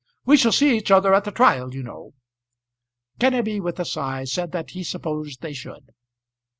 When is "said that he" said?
4.23-4.83